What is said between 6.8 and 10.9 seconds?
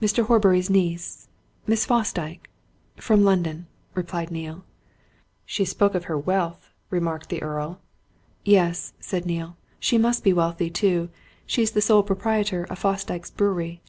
remarked the Earl. "Yes," said Neale. "She must be wealthy,